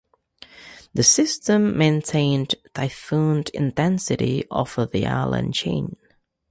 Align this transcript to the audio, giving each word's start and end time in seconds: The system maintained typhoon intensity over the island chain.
The 0.95 1.03
system 1.03 1.77
maintained 1.77 2.55
typhoon 2.73 3.43
intensity 3.53 4.45
over 4.49 4.87
the 4.87 5.05
island 5.05 5.53
chain. 5.53 5.95